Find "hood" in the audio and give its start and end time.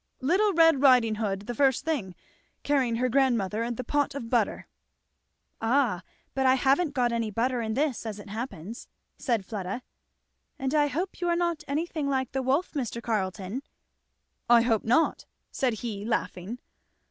1.21-1.41